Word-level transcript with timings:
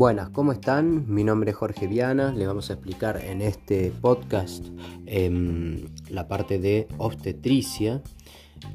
Buenas, 0.00 0.30
¿cómo 0.30 0.52
están? 0.52 1.12
Mi 1.12 1.24
nombre 1.24 1.50
es 1.50 1.56
Jorge 1.58 1.86
Viana. 1.86 2.32
Les 2.32 2.48
vamos 2.48 2.70
a 2.70 2.72
explicar 2.72 3.22
en 3.22 3.42
este 3.42 3.92
podcast 4.00 4.64
em, 5.04 5.88
la 6.08 6.26
parte 6.26 6.58
de 6.58 6.88
obstetricia 6.96 8.00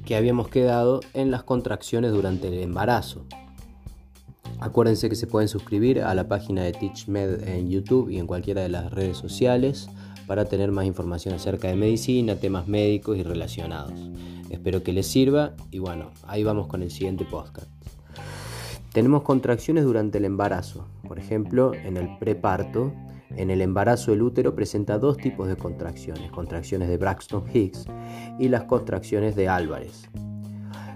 que 0.06 0.16
habíamos 0.16 0.50
quedado 0.50 1.00
en 1.16 1.32
las 1.32 1.42
contracciones 1.42 2.12
durante 2.12 2.50
el 2.50 2.60
embarazo. 2.60 3.26
Acuérdense 4.60 5.10
que 5.10 5.16
se 5.16 5.26
pueden 5.26 5.50
suscribir 5.50 6.04
a 6.04 6.14
la 6.14 6.28
página 6.28 6.62
de 6.62 6.74
TeachMed 6.74 7.48
en 7.48 7.72
YouTube 7.72 8.12
y 8.12 8.20
en 8.20 8.28
cualquiera 8.28 8.62
de 8.62 8.70
las 8.70 8.92
redes 8.92 9.18
sociales 9.18 9.90
para 10.28 10.46
tener 10.46 10.72
más 10.72 10.86
información 10.86 11.34
acerca 11.34 11.70
de 11.70 11.76
medicina, 11.76 12.36
temas 12.36 12.68
médicos 12.68 13.18
y 13.18 13.24
relacionados. 13.24 14.00
Espero 14.52 14.84
que 14.84 14.94
les 14.94 15.08
sirva 15.08 15.56
y 15.72 15.80
bueno, 15.80 16.12
ahí 16.28 16.44
vamos 16.44 16.68
con 16.68 16.84
el 16.84 16.92
siguiente 16.92 17.26
podcast. 17.26 17.75
Tenemos 18.96 19.24
contracciones 19.24 19.84
durante 19.84 20.20
el 20.20 20.24
embarazo, 20.24 20.88
por 21.06 21.20
ejemplo, 21.20 21.74
en 21.74 21.98
el 21.98 22.18
preparto. 22.18 22.94
En 23.36 23.50
el 23.50 23.62
embarazo 23.62 24.14
el 24.14 24.22
útero 24.22 24.56
presenta 24.56 24.98
dos 25.00 25.18
tipos 25.18 25.50
de 25.50 25.58
contracciones, 25.58 26.32
contracciones 26.32 26.88
de 26.88 26.96
Braxton 26.96 27.44
Hicks 27.54 27.88
y 28.40 28.48
las 28.48 28.64
contracciones 28.64 29.36
de 29.36 29.50
Álvarez. 29.50 30.10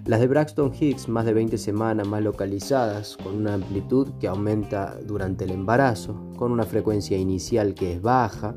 Las 0.05 0.21
de 0.21 0.27
Braxton 0.27 0.71
Hicks, 0.79 1.09
más 1.09 1.25
de 1.25 1.33
20 1.33 1.57
semanas 1.57 2.07
más 2.07 2.23
localizadas, 2.23 3.17
con 3.17 3.35
una 3.35 3.55
amplitud 3.55 4.07
que 4.17 4.29
aumenta 4.29 4.95
durante 5.05 5.43
el 5.43 5.51
embarazo, 5.51 6.31
con 6.37 6.53
una 6.53 6.63
frecuencia 6.63 7.17
inicial 7.17 7.73
que 7.73 7.91
es 7.91 8.01
baja, 8.01 8.55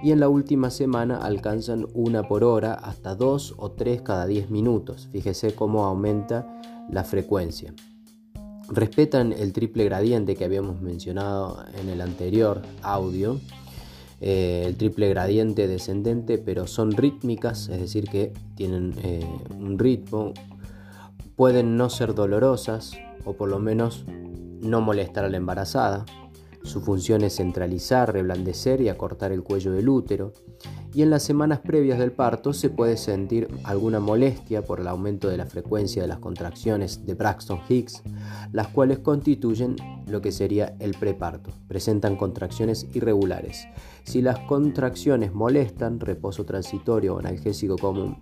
y 0.00 0.12
en 0.12 0.20
la 0.20 0.28
última 0.28 0.70
semana 0.70 1.16
alcanzan 1.16 1.88
una 1.92 2.22
por 2.22 2.44
hora 2.44 2.74
hasta 2.74 3.16
dos 3.16 3.52
o 3.56 3.72
tres 3.72 4.02
cada 4.02 4.28
10 4.28 4.48
minutos. 4.50 5.08
Fíjese 5.10 5.56
cómo 5.56 5.84
aumenta 5.84 6.46
la 6.88 7.02
frecuencia 7.02 7.74
respetan 8.68 9.32
el 9.32 9.52
triple 9.52 9.84
gradiente 9.84 10.34
que 10.36 10.44
habíamos 10.44 10.80
mencionado 10.80 11.64
en 11.80 11.88
el 11.88 12.00
anterior 12.00 12.62
audio, 12.82 13.40
eh, 14.20 14.64
el 14.66 14.76
triple 14.76 15.08
gradiente 15.08 15.68
descendente, 15.68 16.38
pero 16.38 16.66
son 16.66 16.92
rítmicas, 16.92 17.68
es 17.68 17.80
decir, 17.80 18.08
que 18.08 18.32
tienen 18.54 18.94
eh, 19.02 19.26
un 19.58 19.78
ritmo, 19.78 20.32
pueden 21.36 21.76
no 21.76 21.90
ser 21.90 22.14
dolorosas 22.14 22.92
o 23.24 23.34
por 23.34 23.48
lo 23.48 23.58
menos 23.58 24.04
no 24.06 24.80
molestar 24.80 25.24
a 25.24 25.28
la 25.28 25.36
embarazada. 25.36 26.06
Su 26.62 26.80
función 26.80 27.22
es 27.22 27.36
centralizar, 27.36 28.12
reblandecer 28.12 28.80
y 28.80 28.88
acortar 28.88 29.32
el 29.32 29.42
cuello 29.42 29.72
del 29.72 29.88
útero 29.88 30.32
y 30.96 31.02
en 31.02 31.10
las 31.10 31.24
semanas 31.24 31.60
previas 31.60 31.98
del 31.98 32.10
parto 32.10 32.54
se 32.54 32.70
puede 32.70 32.96
sentir 32.96 33.48
alguna 33.64 34.00
molestia 34.00 34.62
por 34.62 34.80
el 34.80 34.86
aumento 34.86 35.28
de 35.28 35.36
la 35.36 35.44
frecuencia 35.44 36.00
de 36.00 36.08
las 36.08 36.20
contracciones 36.20 37.04
de 37.04 37.12
Braxton 37.12 37.60
Hicks, 37.68 38.02
las 38.50 38.68
cuales 38.68 39.00
constituyen 39.00 39.76
lo 40.06 40.22
que 40.22 40.32
sería 40.32 40.74
el 40.78 40.94
preparto. 40.94 41.50
Presentan 41.68 42.16
contracciones 42.16 42.86
irregulares. 42.94 43.68
Si 44.04 44.22
las 44.22 44.38
contracciones 44.38 45.34
molestan, 45.34 46.00
reposo 46.00 46.46
transitorio 46.46 47.16
o 47.16 47.18
analgésico 47.18 47.76
común 47.76 48.16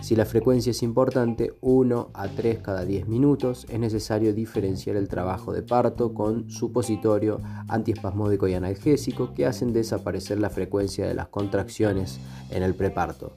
si 0.00 0.16
la 0.16 0.24
frecuencia 0.24 0.70
es 0.70 0.82
importante, 0.82 1.52
1 1.60 2.10
a 2.14 2.28
3 2.28 2.60
cada 2.60 2.84
10 2.84 3.06
minutos, 3.06 3.66
es 3.68 3.78
necesario 3.78 4.32
diferenciar 4.32 4.96
el 4.96 5.08
trabajo 5.08 5.52
de 5.52 5.62
parto 5.62 6.14
con 6.14 6.50
supositorio, 6.50 7.40
antiespasmódico 7.68 8.48
y 8.48 8.54
analgésico 8.54 9.34
que 9.34 9.46
hacen 9.46 9.72
desaparecer 9.72 10.40
la 10.40 10.48
frecuencia 10.48 11.06
de 11.06 11.14
las 11.14 11.28
contracciones 11.28 12.18
en 12.50 12.62
el 12.62 12.74
preparto, 12.74 13.34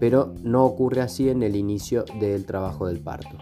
pero 0.00 0.34
no 0.42 0.64
ocurre 0.64 1.00
así 1.00 1.30
en 1.30 1.42
el 1.42 1.56
inicio 1.56 2.04
del 2.20 2.44
trabajo 2.44 2.86
del 2.86 3.00
parto. 3.00 3.38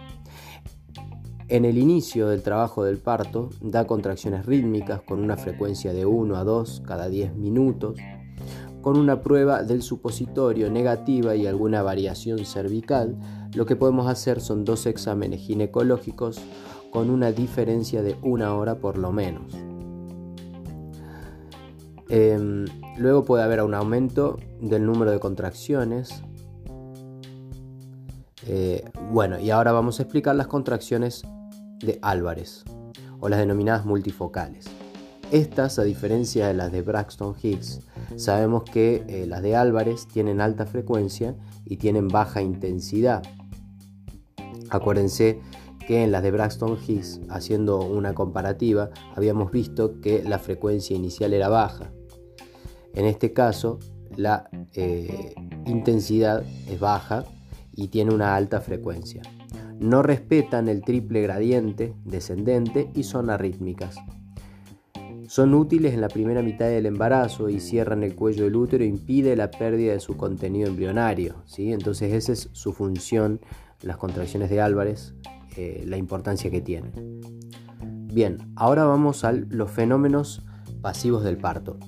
En 1.48 1.64
el 1.64 1.78
inicio 1.78 2.28
del 2.28 2.44
trabajo 2.44 2.84
del 2.84 2.98
parto 2.98 3.50
da 3.60 3.84
contracciones 3.84 4.46
rítmicas 4.46 5.02
con 5.02 5.18
una 5.18 5.36
frecuencia 5.36 5.92
de 5.92 6.06
1 6.06 6.36
a 6.36 6.44
2 6.44 6.82
cada 6.86 7.08
10 7.08 7.34
minutos, 7.34 7.98
con 8.82 8.96
una 8.96 9.20
prueba 9.22 9.62
del 9.62 9.82
supositorio 9.82 10.70
negativa 10.70 11.34
y 11.34 11.46
alguna 11.46 11.82
variación 11.82 12.44
cervical, 12.44 13.16
lo 13.54 13.66
que 13.66 13.76
podemos 13.76 14.08
hacer 14.08 14.40
son 14.40 14.64
dos 14.64 14.86
exámenes 14.86 15.40
ginecológicos 15.40 16.40
con 16.90 17.10
una 17.10 17.32
diferencia 17.32 18.02
de 18.02 18.16
una 18.22 18.54
hora 18.54 18.78
por 18.78 18.96
lo 18.96 19.12
menos. 19.12 19.52
Em, 22.08 22.64
luego 22.98 23.24
puede 23.24 23.44
haber 23.44 23.62
un 23.62 23.74
aumento 23.74 24.36
del 24.60 24.84
número 24.84 25.12
de 25.12 25.20
contracciones. 25.20 26.22
Eh, 28.46 28.84
bueno, 29.12 29.38
y 29.38 29.50
ahora 29.50 29.70
vamos 29.70 30.00
a 30.00 30.02
explicar 30.02 30.34
las 30.34 30.48
contracciones 30.48 31.22
de 31.78 31.98
Álvarez 32.02 32.64
o 33.20 33.28
las 33.28 33.38
denominadas 33.38 33.84
multifocales. 33.84 34.66
Estas, 35.30 35.78
a 35.78 35.84
diferencia 35.84 36.48
de 36.48 36.54
las 36.54 36.72
de 36.72 36.82
Braxton 36.82 37.36
Hicks, 37.40 37.80
sabemos 38.16 38.64
que 38.64 39.04
eh, 39.06 39.26
las 39.28 39.42
de 39.42 39.54
Álvarez 39.54 40.08
tienen 40.08 40.40
alta 40.40 40.66
frecuencia 40.66 41.36
y 41.64 41.76
tienen 41.76 42.08
baja 42.08 42.42
intensidad. 42.42 43.22
Acuérdense 44.70 45.40
que 45.86 46.02
en 46.02 46.10
las 46.10 46.24
de 46.24 46.32
Braxton 46.32 46.76
Hicks, 46.84 47.20
haciendo 47.28 47.80
una 47.80 48.12
comparativa, 48.12 48.90
habíamos 49.14 49.52
visto 49.52 50.00
que 50.00 50.24
la 50.24 50.40
frecuencia 50.40 50.96
inicial 50.96 51.32
era 51.32 51.48
baja. 51.48 51.92
En 52.92 53.04
este 53.04 53.32
caso, 53.32 53.78
la 54.16 54.50
eh, 54.74 55.34
intensidad 55.66 56.42
es 56.68 56.80
baja 56.80 57.24
y 57.72 57.86
tiene 57.86 58.12
una 58.12 58.34
alta 58.34 58.60
frecuencia. 58.60 59.22
No 59.78 60.02
respetan 60.02 60.68
el 60.68 60.82
triple 60.82 61.22
gradiente 61.22 61.94
descendente 62.04 62.90
y 62.94 63.04
son 63.04 63.30
arrítmicas. 63.30 63.96
Son 65.30 65.54
útiles 65.54 65.94
en 65.94 66.00
la 66.00 66.08
primera 66.08 66.42
mitad 66.42 66.66
del 66.66 66.86
embarazo 66.86 67.50
y 67.50 67.60
cierran 67.60 68.02
el 68.02 68.16
cuello 68.16 68.46
del 68.46 68.56
útero 68.56 68.82
e 68.82 68.88
impide 68.88 69.36
la 69.36 69.48
pérdida 69.48 69.92
de 69.92 70.00
su 70.00 70.16
contenido 70.16 70.66
embrionario. 70.66 71.36
¿sí? 71.44 71.72
Entonces 71.72 72.12
esa 72.12 72.32
es 72.32 72.48
su 72.50 72.72
función, 72.72 73.40
las 73.80 73.96
contracciones 73.96 74.50
de 74.50 74.60
Álvarez, 74.60 75.14
eh, 75.56 75.84
la 75.86 75.98
importancia 75.98 76.50
que 76.50 76.60
tienen. 76.60 77.20
Bien, 78.12 78.38
ahora 78.56 78.86
vamos 78.86 79.22
a 79.22 79.30
los 79.30 79.70
fenómenos 79.70 80.44
pasivos 80.82 81.22
del 81.22 81.36
parto. 81.36 81.78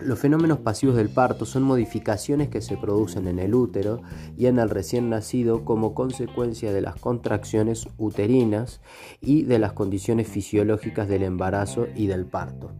Los 0.00 0.18
fenómenos 0.18 0.58
pasivos 0.58 0.94
del 0.94 1.08
parto 1.08 1.46
son 1.46 1.62
modificaciones 1.62 2.48
que 2.48 2.60
se 2.60 2.76
producen 2.76 3.26
en 3.28 3.38
el 3.38 3.54
útero 3.54 4.02
y 4.36 4.46
en 4.46 4.58
el 4.58 4.68
recién 4.68 5.08
nacido 5.08 5.64
como 5.64 5.94
consecuencia 5.94 6.70
de 6.70 6.82
las 6.82 6.96
contracciones 6.96 7.88
uterinas 7.96 8.82
y 9.22 9.44
de 9.44 9.58
las 9.58 9.72
condiciones 9.72 10.28
fisiológicas 10.28 11.08
del 11.08 11.22
embarazo 11.22 11.86
y 11.94 12.08
del 12.08 12.26
parto. 12.26 12.72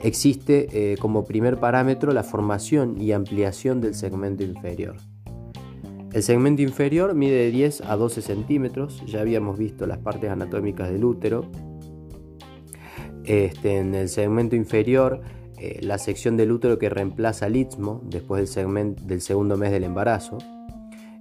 Existe 0.00 0.92
eh, 0.92 0.96
como 0.98 1.24
primer 1.24 1.58
parámetro 1.58 2.12
la 2.12 2.22
formación 2.22 3.00
y 3.00 3.10
ampliación 3.10 3.80
del 3.80 3.94
segmento 3.94 4.44
inferior. 4.44 4.96
El 6.12 6.22
segmento 6.22 6.62
inferior 6.62 7.14
mide 7.14 7.36
de 7.36 7.50
10 7.50 7.80
a 7.80 7.96
12 7.96 8.22
centímetros, 8.22 9.02
ya 9.04 9.20
habíamos 9.20 9.58
visto 9.58 9.84
las 9.84 9.98
partes 9.98 10.30
anatómicas 10.30 10.90
del 10.90 11.04
útero, 11.04 11.50
este, 13.24 13.78
en 13.78 13.94
el 13.94 14.08
segmento 14.08 14.56
inferior, 14.56 15.20
eh, 15.58 15.78
la 15.82 15.98
sección 15.98 16.36
del 16.36 16.52
útero 16.52 16.78
que 16.78 16.88
reemplaza 16.88 17.46
el 17.46 17.56
istmo 17.56 18.00
después 18.04 18.54
del 18.54 19.20
segundo 19.20 19.56
mes 19.56 19.70
del 19.70 19.84
embarazo, 19.84 20.38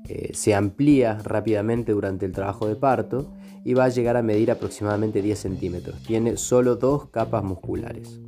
eh, 0.07 0.31
se 0.33 0.53
amplía 0.53 1.17
rápidamente 1.23 1.93
durante 1.93 2.25
el 2.25 2.33
trabajo 2.33 2.67
de 2.67 2.75
parto 2.75 3.31
y 3.63 3.73
va 3.73 3.85
a 3.85 3.89
llegar 3.89 4.17
a 4.17 4.21
medir 4.21 4.51
aproximadamente 4.51 5.21
10 5.21 5.39
centímetros. 5.39 6.03
Tiene 6.03 6.35
solo 6.35 6.75
dos 6.75 7.09
capas 7.09 7.43
musculares. 7.43 8.19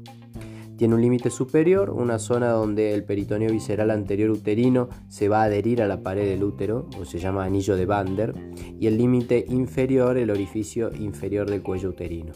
Tiene 0.77 0.95
un 0.95 1.01
límite 1.01 1.29
superior, 1.29 1.89
una 1.89 2.19
zona 2.19 2.49
donde 2.49 2.93
el 2.93 3.05
peritoneo 3.05 3.51
visceral 3.51 3.91
anterior 3.91 4.29
uterino 4.29 4.89
se 5.07 5.29
va 5.29 5.41
a 5.41 5.45
adherir 5.45 5.81
a 5.81 5.87
la 5.87 6.01
pared 6.01 6.27
del 6.27 6.43
útero, 6.43 6.89
o 6.99 7.05
se 7.05 7.19
llama 7.19 7.45
anillo 7.45 7.77
de 7.77 7.85
Bander, 7.85 8.33
y 8.77 8.87
el 8.87 8.97
límite 8.97 9.45
inferior, 9.47 10.17
el 10.17 10.31
orificio 10.31 10.91
inferior 10.93 11.49
del 11.49 11.61
cuello 11.61 11.89
uterino. 11.89 12.33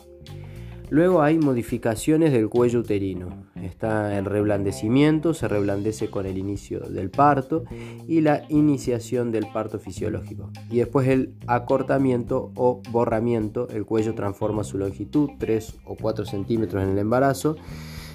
Luego 0.91 1.21
hay 1.21 1.37
modificaciones 1.37 2.31
del 2.31 2.49
cuello 2.49 2.79
uterino. 2.79 3.45
Está 3.55 4.17
el 4.17 4.25
reblandecimiento, 4.25 5.35
se 5.35 5.47
reblandece 5.47 6.09
con 6.09 6.25
el 6.25 6.37
inicio 6.37 6.79
del 6.79 7.11
parto 7.11 7.63
y 8.07 8.21
la 8.21 8.43
iniciación 8.49 9.31
del 9.31 9.45
parto 9.53 9.77
fisiológico. 9.77 10.49
Y 10.71 10.77
después 10.77 11.07
el 11.07 11.35
acortamiento 11.45 12.51
o 12.55 12.81
borramiento, 12.89 13.67
el 13.69 13.85
cuello 13.85 14.15
transforma 14.15 14.63
su 14.63 14.79
longitud 14.79 15.29
3 15.37 15.75
o 15.85 15.95
4 15.95 16.25
centímetros 16.25 16.81
en 16.81 16.89
el 16.89 16.97
embarazo, 16.97 17.55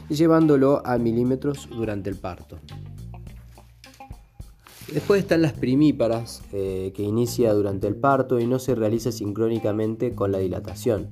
llevándolo 0.08 0.82
a 0.84 0.98
milímetros 0.98 1.68
durante 1.70 2.10
el 2.10 2.16
parto. 2.16 2.58
Después 4.92 5.20
están 5.20 5.42
las 5.42 5.52
primíparas, 5.52 6.42
eh, 6.52 6.92
que 6.94 7.02
inicia 7.02 7.52
durante 7.52 7.86
el 7.86 7.94
parto 7.94 8.40
y 8.40 8.46
no 8.46 8.58
se 8.58 8.74
realiza 8.74 9.12
sincrónicamente 9.12 10.14
con 10.14 10.32
la 10.32 10.38
dilatación 10.38 11.08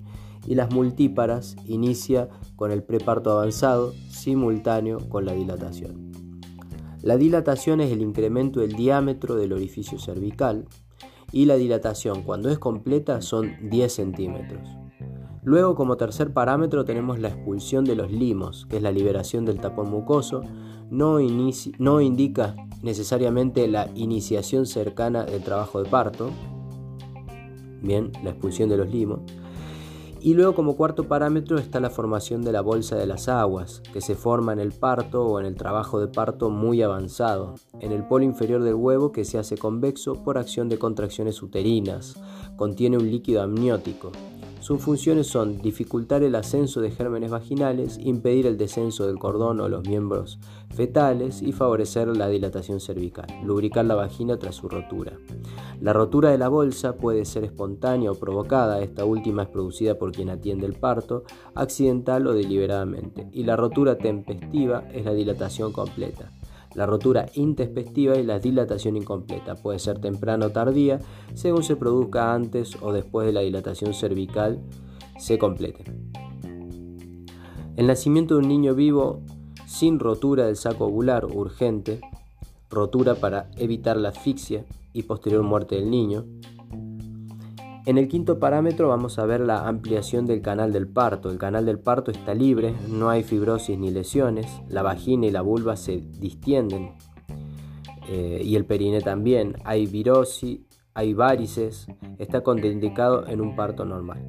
y 0.47 0.55
las 0.55 0.73
multíparas 0.73 1.57
inicia 1.67 2.29
con 2.57 2.73
el 2.73 2.83
preparto 2.83 3.33
avanzado 3.33 3.93
simultáneo 4.09 4.99
con 5.09 5.25
la 5.25 5.33
dilatación. 5.33 6.13
La 7.03 7.17
dilatación 7.17 7.81
es 7.81 7.91
el 7.91 8.01
incremento 8.01 8.61
del 8.61 8.75
diámetro 8.75 9.35
del 9.35 9.53
orificio 9.53 9.99
cervical 9.99 10.67
y 11.33 11.47
la 11.47 11.57
dilatación 11.57 12.23
cuando 12.23 12.51
es 12.51 12.59
completa 12.59 13.21
son 13.23 13.53
10 13.69 13.93
centímetros. 13.93 14.69
Luego, 15.45 15.75
como 15.75 15.97
tercer 15.97 16.33
parámetro, 16.33 16.85
tenemos 16.85 17.19
la 17.19 17.29
expulsión 17.29 17.85
de 17.85 17.97
los 17.97 18.13
limos, 18.13 18.67
que 18.67 18.77
es 18.77 18.83
la 18.83 18.93
liberación 18.93 19.45
del 19.45 19.59
tapón 19.59 19.91
mucoso. 19.91 20.43
No, 20.91 21.19
no 21.79 22.01
indica 22.01 22.55
necesariamente 22.83 23.67
la 23.67 23.91
iniciación 23.97 24.67
cercana 24.67 25.25
del 25.25 25.43
trabajo 25.43 25.83
de 25.83 25.91
parto. 25.91 26.31
Bien, 27.81 28.13
la 28.23 28.31
expulsión 28.31 28.69
de 28.69 28.77
los 28.77 28.89
limos. 28.89 29.21
Y 30.25 30.35
luego 30.35 30.55
como 30.55 30.77
cuarto 30.77 31.09
parámetro 31.09 31.59
está 31.59 31.81
la 31.81 31.91
formación 31.91 32.43
de 32.43 32.53
la 32.53 32.61
bolsa 32.61 32.95
de 32.95 33.07
las 33.07 33.29
aguas, 33.29 33.83
que 33.93 34.01
se 34.01 34.15
forma 34.15 34.53
en 34.53 34.61
el 34.61 34.71
parto 34.71 35.25
o 35.25 35.41
en 35.41 35.47
el 35.47 35.57
trabajo 35.57 35.99
de 35.99 36.07
parto 36.07 36.49
muy 36.49 36.81
avanzado, 36.81 37.57
en 37.81 37.91
el 37.91 38.07
polo 38.07 38.25
inferior 38.25 38.63
del 38.63 38.77
huevo 38.77 39.11
que 39.11 39.25
se 39.25 39.39
hace 39.39 39.59
convexo 39.59 40.23
por 40.23 40.39
acción 40.39 40.69
de 40.69 40.79
contracciones 40.79 41.43
uterinas. 41.43 42.15
Contiene 42.57 42.99
un 42.99 43.11
líquido 43.11 43.43
amniótico. 43.43 44.13
Sus 44.63 44.81
funciones 44.81 45.27
son 45.27 45.59
dificultar 45.59 46.23
el 46.23 46.37
ascenso 46.37 46.81
de 46.81 46.93
gérmenes 46.93 47.33
vaginales, 47.33 47.99
impedir 47.99 48.47
el 48.47 48.57
descenso 48.57 49.09
del 49.09 49.19
cordón 49.19 49.59
o 49.59 49.69
los 49.69 49.85
miembros 49.89 50.39
fetales 50.73 51.43
y 51.43 51.51
favorecer 51.51 52.07
la 52.17 52.29
dilatación 52.29 52.79
cervical, 52.79 53.27
lubricar 53.45 53.85
la 53.87 53.97
vagina 53.97 54.39
tras 54.39 54.55
su 54.55 54.69
rotura. 54.69 55.19
La 55.81 55.93
rotura 55.93 56.31
de 56.31 56.39
la 56.39 56.47
bolsa 56.47 56.95
puede 56.95 57.25
ser 57.25 57.43
espontánea 57.43 58.13
o 58.13 58.15
provocada, 58.15 58.81
esta 58.83 59.05
última 59.05 59.43
es 59.43 59.49
producida 59.49 59.99
por 59.99 60.13
quien 60.13 60.31
atiende 60.31 60.65
el 60.65 60.75
parto, 60.75 61.25
accidental 61.57 62.25
o 62.29 62.33
deliberadamente, 62.33 63.29
y 63.33 63.43
la 63.43 63.57
rotura 63.57 63.99
tempestiva 63.99 64.85
es 64.93 65.05
la 65.05 65.13
dilatación 65.13 65.73
completa. 65.73 66.31
La 66.75 66.87
rotura 66.87 67.27
intespectiva 67.35 68.17
y 68.17 68.25
la 68.25 68.39
dilatación 68.39 68.97
incompleta 68.97 69.55
puede 69.57 69.79
ser 69.79 70.01
temprana 70.01 70.47
o 70.47 70.51
tardía, 70.51 71.01
según 71.35 71.63
se 71.63 71.77
produzca 71.77 72.33
antes 72.35 72.77
o 72.81 72.93
después 72.93 73.27
de 73.27 73.33
la 73.33 73.41
dilatación 73.41 73.93
cervical 73.95 74.61
se 75.19 75.39
complete. 75.39 75.85
El 77.77 77.87
nacimiento 77.87 78.35
de 78.35 78.41
un 78.41 78.49
niño 78.49 78.75
vivo 78.75 79.23
sin 79.67 79.99
rotura 79.99 80.47
del 80.47 80.57
saco 80.57 80.87
ovular 80.87 81.25
urgente, 81.25 82.01
rotura 82.71 83.15
para 83.15 83.51
evitar 83.57 83.97
la 83.97 84.11
asfixia 84.11 84.65
y 84.93 85.05
posterior 85.05 85.43
muerte 85.43 85.77
del 85.77 85.91
niño, 85.91 86.27
en 87.85 87.99
el 87.99 88.07
quinto 88.09 88.39
parámetro 88.39 88.89
vamos 88.89 89.19
a 89.19 89.27
ver 89.27 89.41
la 89.41 89.67
ampliación 89.67 90.25
del 90.25 90.41
canal 90.41 90.73
del 90.73 90.87
parto. 90.87 91.31
El 91.31 91.39
canal 91.39 91.67
del 91.67 91.81
parto 91.81 92.11
está 92.11 92.33
libre, 92.33 92.75
no 92.89 93.11
hay 93.11 93.25
fibrosis 93.25 93.77
ni 93.77 93.91
lesiones, 93.91 94.47
la 94.69 94.83
vagina 94.83 95.27
y 95.27 95.31
la 95.31 95.43
vulva 95.43 95.77
se 95.77 95.97
distienden 95.97 96.95
eh, 98.09 98.41
y 98.45 98.55
el 98.55 98.67
perine 98.67 99.01
también. 99.01 99.57
Hay 99.65 99.87
virosis, 99.87 100.61
hay 100.95 101.13
varices, 101.13 101.89
está 102.19 102.43
contraindicado 102.43 103.27
en 103.27 103.41
un 103.41 103.57
parto 103.57 103.85
normal. 103.85 104.21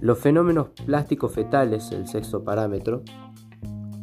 Los 0.00 0.18
fenómenos 0.18 0.68
plásticos 0.84 1.32
fetales, 1.32 1.90
el 1.90 2.06
sexto 2.06 2.44
parámetro, 2.44 3.02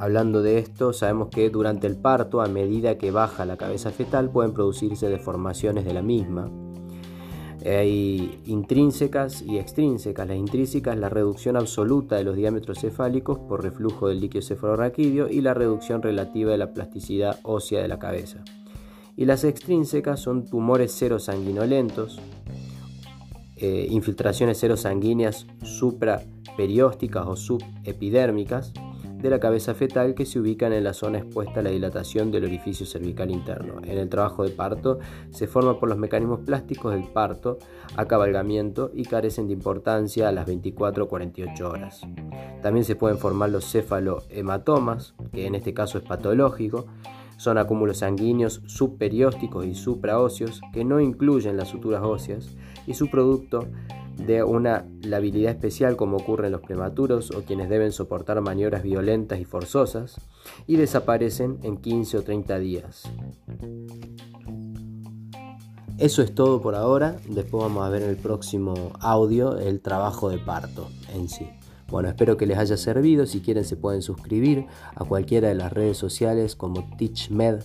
Hablando 0.04 0.42
de 0.42 0.58
esto, 0.58 0.92
sabemos 0.92 1.30
que 1.30 1.50
durante 1.50 1.88
el 1.88 1.96
parto, 1.96 2.42
a 2.42 2.48
medida 2.48 2.98
que 2.98 3.10
baja 3.10 3.46
la 3.46 3.56
cabeza 3.56 3.90
fetal, 3.90 4.30
pueden 4.30 4.52
producirse 4.52 5.08
deformaciones 5.08 5.86
de 5.86 5.94
la 5.94 6.02
misma. 6.02 6.52
Hay 7.66 8.42
intrínsecas 8.44 9.42
y 9.42 9.60
extrínsecas. 9.60 10.28
Las 10.28 10.36
intrínsecas, 10.36 10.98
la 10.98 11.08
reducción 11.08 11.56
absoluta 11.56 12.18
de 12.18 12.26
los 12.26 12.36
diámetros 12.36 12.80
cefálicos 12.82 13.40
por 13.40 13.64
reflujo 13.64 14.10
del 14.10 14.20
líquido 14.20 14.42
cefalorraquídeo 14.42 15.30
y 15.30 15.40
la 15.40 15.54
reducción 15.54 16.02
relativa 16.02 16.52
de 16.52 16.58
la 16.58 16.74
plasticidad 16.74 17.40
ósea 17.44 17.82
de 17.82 17.88
la 17.88 17.98
cabeza. 17.98 18.44
Y 19.16 19.24
las 19.24 19.46
extrínsecas 19.46 20.20
son 20.20 20.46
tumores 20.46 20.92
serosanguinolentos, 20.92 22.20
eh, 23.56 23.88
infiltraciones 23.90 24.58
serosanguíneas 24.58 25.48
supraperiósticas 25.62 27.26
o 27.26 27.38
subepidérmicas, 27.38 28.74
de 29.24 29.30
la 29.30 29.40
cabeza 29.40 29.74
fetal 29.74 30.16
que 30.16 30.26
se 30.26 30.38
ubican 30.38 30.74
en 30.74 30.84
la 30.84 30.94
zona 30.94 31.20
expuesta 31.20 31.62
a 31.62 31.64
la 31.64 31.70
dilatación 31.70 32.30
del 32.30 32.44
orificio 32.44 32.86
cervical 32.86 33.32
interno. 33.32 33.76
En 33.82 33.98
el 33.98 34.10
trabajo 34.10 34.44
de 34.44 34.50
parto 34.50 35.00
se 35.32 35.48
forma 35.48 35.80
por 35.80 35.88
los 35.88 35.98
mecanismos 35.98 36.42
plásticos 36.42 36.94
del 36.94 37.06
parto, 37.06 37.58
acabalgamiento 37.96 38.92
y 38.94 39.06
carecen 39.06 39.48
de 39.48 39.54
importancia 39.54 40.28
a 40.28 40.34
las 40.34 40.46
24 40.46 41.06
o 41.06 41.08
48 41.08 41.70
horas. 41.70 42.02
También 42.62 42.84
se 42.84 42.98
pueden 42.98 43.18
formar 43.18 43.50
los 43.50 43.64
cefalohematomas, 43.72 45.16
que 45.32 45.48
en 45.48 45.56
este 45.56 45.74
caso 45.74 45.98
es 45.98 46.04
patológico, 46.04 46.86
son 47.38 47.58
acúmulos 47.58 48.00
sanguíneos 48.00 48.62
subperiósticos 48.66 49.66
y 49.66 49.74
supraóseos 49.74 50.60
que 50.74 50.84
no 50.84 51.00
incluyen 51.00 51.56
las 51.56 51.70
suturas 51.70 52.04
óseas 52.04 52.58
y 52.86 52.94
su 52.94 53.10
producto 53.10 53.70
de 54.18 54.44
una 54.44 54.86
labilidad 55.02 55.52
especial 55.52 55.96
como 55.96 56.18
ocurre 56.18 56.48
en 56.48 56.54
los 56.54 56.62
prematuros 56.62 57.32
o 57.32 57.44
quienes 57.44 57.70
deben 57.70 57.92
soportar 57.92 58.40
maniobras 58.42 58.84
violentas 58.84 59.40
y 59.40 59.46
forzosas 59.46 60.20
y 60.68 60.76
desaparecen 60.76 61.60
en 61.64 61.78
15 61.78 62.18
o 62.18 62.24
30 62.24 62.60
días. 62.60 63.04
Eso 65.98 66.22
es 66.22 66.34
todo 66.34 66.62
por 66.62 66.76
ahora, 66.76 67.18
después 67.30 67.64
vamos 67.64 67.86
a 67.86 67.90
ver 67.90 68.02
en 68.02 68.10
el 68.10 68.18
próximo 68.18 68.94
audio 69.00 69.58
el 69.58 69.80
trabajo 69.80 70.30
de 70.30 70.40
parto 70.40 70.90
en 71.14 71.30
sí. 71.30 71.48
Bueno, 71.88 72.10
espero 72.10 72.38
que 72.38 72.48
les 72.48 72.58
haya 72.58 72.78
servido, 72.78 73.28
si 73.28 73.42
quieren 73.42 73.64
se 73.64 73.76
pueden 73.76 74.02
suscribir 74.02 74.66
a 74.96 75.06
cualquiera 75.06 75.50
de 75.50 75.56
las 75.56 75.72
redes 75.72 75.98
sociales 75.98 76.56
como 76.56 76.90
TeachMed 76.98 77.62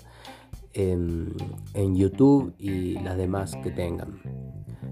en, 0.78 1.96
YouTube 1.96 2.54
y 2.58 2.94
las 2.94 3.16
demás 3.16 3.56
que 3.62 3.70
tengan. 3.70 4.20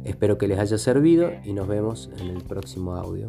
Espero 0.04 0.38
que 0.38 0.48
les 0.48 0.58
haya 0.58 0.78
servido 0.78 1.30
y 1.44 1.52
nos 1.52 1.68
vemos 1.68 2.10
en 2.18 2.28
el 2.28 2.42
próximo 2.42 2.94
audio. 2.94 3.28